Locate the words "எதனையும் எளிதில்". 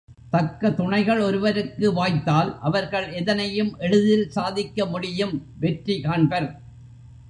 3.11-4.27